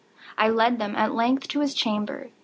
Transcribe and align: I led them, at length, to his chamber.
I 0.35 0.49
led 0.49 0.79
them, 0.79 0.95
at 0.95 1.13
length, 1.13 1.47
to 1.49 1.59
his 1.59 1.75
chamber. 1.75 2.31